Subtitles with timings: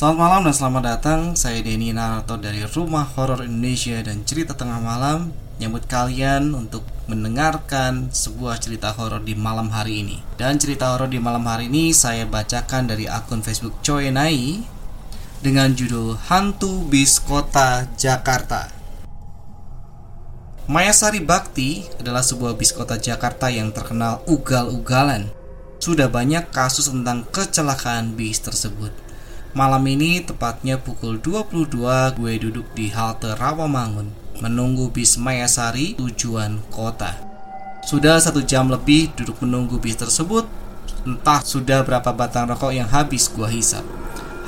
[0.00, 1.20] Selamat malam dan selamat datang.
[1.36, 5.28] Saya Denny Naruto dari Rumah Horor Indonesia dan Cerita Tengah Malam
[5.60, 10.24] nyambut kalian untuk mendengarkan sebuah cerita horor di malam hari ini.
[10.40, 14.64] Dan cerita horor di malam hari ini saya bacakan dari akun Facebook Coenai
[15.44, 18.72] dengan judul Hantu Bis Kota Jakarta.
[20.64, 25.28] Mayasari Bakti adalah sebuah bis kota Jakarta yang terkenal ugal-ugalan.
[25.76, 29.10] Sudah banyak kasus tentang kecelakaan bis tersebut.
[29.50, 31.74] Malam ini tepatnya pukul 22
[32.14, 37.18] gue duduk di halte Rawamangun menunggu bis Mayasari tujuan kota.
[37.82, 40.46] Sudah satu jam lebih duduk menunggu bis tersebut,
[41.02, 43.82] entah sudah berapa batang rokok yang habis gue hisap.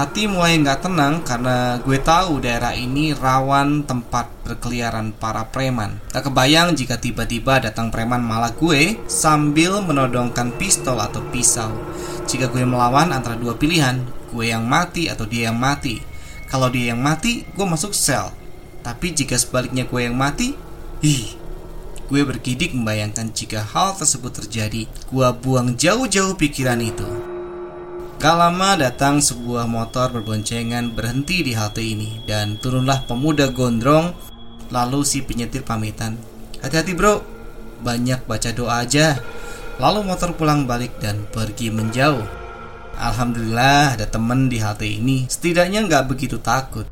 [0.00, 6.00] Hati mulai nggak tenang karena gue tahu daerah ini rawan tempat berkeliaran para preman.
[6.08, 11.76] Tak kebayang jika tiba-tiba datang preman malah gue sambil menodongkan pistol atau pisau.
[12.24, 14.00] Jika gue melawan antara dua pilihan,
[14.32, 16.00] gue yang mati atau dia yang mati.
[16.48, 18.32] Kalau dia yang mati, gue masuk sel.
[18.80, 20.56] Tapi jika sebaliknya gue yang mati,
[21.04, 21.36] ih,
[22.08, 27.29] gue bergidik membayangkan jika hal tersebut terjadi, gue buang jauh-jauh pikiran itu.
[28.20, 34.12] Gak lama datang sebuah motor berboncengan berhenti di halte ini dan turunlah pemuda gondrong
[34.68, 36.20] lalu si penyetir pamitan.
[36.60, 37.24] Hati-hati bro,
[37.80, 39.16] banyak baca doa aja.
[39.80, 42.20] Lalu motor pulang balik dan pergi menjauh.
[43.00, 46.84] Alhamdulillah ada temen di halte ini Setidaknya nggak begitu takut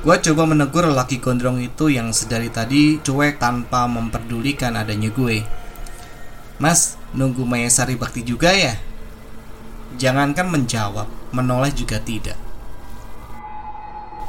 [0.00, 5.44] Gua coba menegur lelaki gondrong itu yang sedari tadi cuek tanpa memperdulikan adanya gue
[6.56, 8.93] Mas, nunggu Mayasari Bakti juga ya?
[9.94, 12.36] Jangankan menjawab, menoleh juga tidak.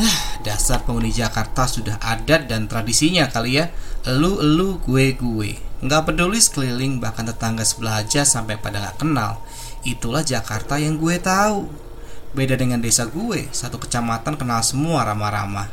[0.00, 3.68] Ah, dasar penghuni Jakarta sudah adat dan tradisinya kali ya.
[4.08, 9.40] Elu-elu gue-gue Nggak peduli sekeliling bahkan tetangga sebelah aja sampai pada nggak kenal.
[9.80, 11.72] Itulah Jakarta yang gue tahu.
[12.36, 15.72] Beda dengan desa gue, satu kecamatan kenal semua ramah-ramah.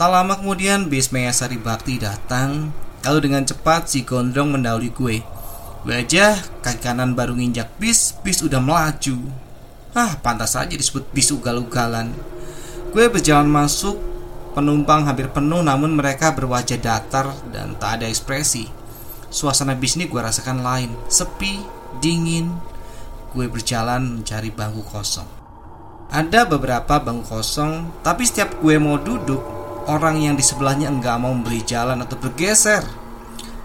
[0.00, 2.72] Tak lama kemudian bis Mayasari Bakti datang.
[3.04, 5.16] Lalu dengan cepat si gondrong mendahului gue
[5.84, 9.20] Gue aja kaki kanan baru nginjak bis, bis udah melaju
[9.92, 12.08] Ah pantas saja disebut bis ugal-ugalan
[12.94, 13.98] Gue berjalan masuk,
[14.54, 18.70] penumpang hampir penuh namun mereka berwajah datar dan tak ada ekspresi.
[19.34, 21.58] Suasana bis ini gue rasakan lain, sepi,
[21.98, 22.54] dingin.
[23.34, 25.26] Gue berjalan mencari bangku kosong.
[26.14, 29.42] Ada beberapa bangku kosong, tapi setiap gue mau duduk,
[29.90, 32.86] orang yang di sebelahnya enggak mau memberi jalan atau bergeser.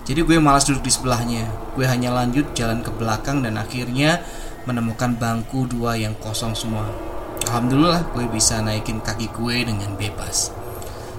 [0.10, 1.46] Jadi gue malas duduk di sebelahnya.
[1.78, 4.26] Gue hanya lanjut jalan ke belakang dan akhirnya
[4.66, 6.90] menemukan bangku dua yang kosong semua.
[7.46, 10.50] Alhamdulillah gue bisa naikin kaki gue dengan bebas.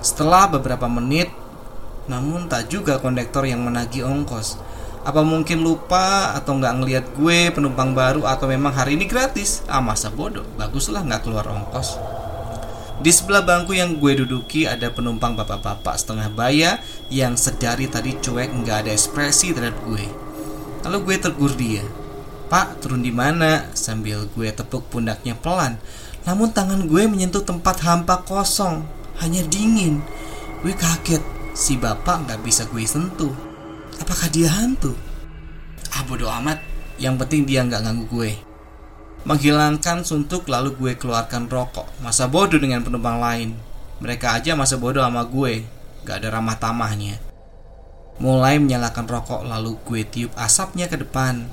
[0.02, 1.30] Setelah beberapa menit
[2.10, 4.58] Namun tak juga kondektor yang menagih ongkos.
[5.06, 9.62] Apa mungkin lupa atau nggak ngelihat gue penumpang baru Atau memang hari ini gratis?
[9.70, 12.19] Ah masa bodoh, baguslah nggak keluar ongkos
[13.00, 16.76] di sebelah bangku yang gue duduki ada penumpang bapak-bapak setengah baya
[17.08, 20.04] yang sedari tadi cuek nggak ada ekspresi terhadap gue.
[20.84, 21.80] Lalu gue tegur dia,
[22.52, 23.72] Pak turun di mana?
[23.72, 25.80] Sambil gue tepuk pundaknya pelan.
[26.28, 28.84] Namun tangan gue menyentuh tempat hampa kosong,
[29.24, 30.04] hanya dingin.
[30.60, 31.24] Gue kaget,
[31.56, 33.32] si bapak nggak bisa gue sentuh.
[33.96, 34.92] Apakah dia hantu?
[35.96, 36.60] Ah bodo amat,
[37.00, 38.49] yang penting dia nggak ganggu gue.
[39.20, 41.84] Menghilangkan suntuk lalu gue keluarkan rokok.
[42.00, 43.52] Masa bodoh dengan penumpang lain.
[44.00, 45.68] Mereka aja masa bodoh sama gue,
[46.08, 47.20] gak ada ramah tamahnya.
[48.16, 51.48] Mulai menyalakan rokok lalu gue tiup asapnya ke depan.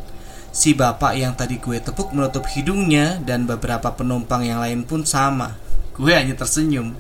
[0.56, 5.60] Si bapak yang tadi gue tepuk menutup hidungnya dan beberapa penumpang yang lain pun sama.
[5.92, 6.96] Gue hanya tersenyum.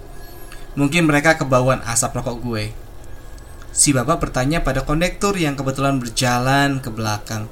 [0.76, 2.64] Mungkin mereka kebauan asap rokok gue.
[3.72, 7.48] Si bapak bertanya pada kondektur yang kebetulan berjalan ke belakang.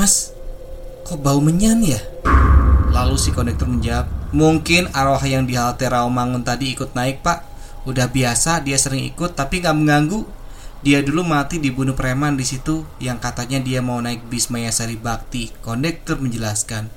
[0.00, 0.32] Mas,
[1.04, 2.11] kok bau menyan ya?
[2.92, 4.04] Lalu si kondektur menjawab,
[4.36, 7.40] mungkin arwah yang di halte Rawamangun tadi ikut naik pak.
[7.88, 10.22] Udah biasa dia sering ikut tapi nggak mengganggu.
[10.84, 15.54] Dia dulu mati dibunuh preman di situ yang katanya dia mau naik bis Mayasari Bakti.
[15.64, 16.92] Kondektur menjelaskan.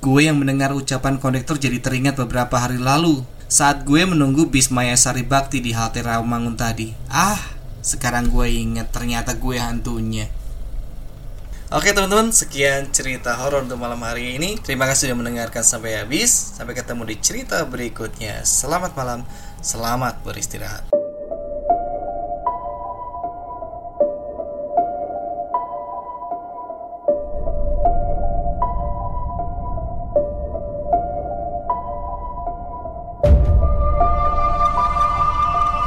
[0.00, 3.22] Gue yang mendengar ucapan kondektur jadi teringat beberapa hari lalu
[3.52, 6.88] saat gue menunggu bis Mayasari Bakti di halte Rawamangun tadi.
[7.12, 7.38] Ah,
[7.84, 10.30] sekarang gue inget ternyata gue hantunya.
[11.72, 14.60] Oke teman-teman, sekian cerita horor untuk malam hari ini.
[14.60, 16.28] Terima kasih sudah mendengarkan sampai habis.
[16.28, 18.44] Sampai ketemu di cerita berikutnya.
[18.44, 19.24] Selamat malam,
[19.64, 21.01] selamat beristirahat.